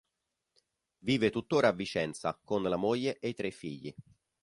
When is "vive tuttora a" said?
1.03-1.73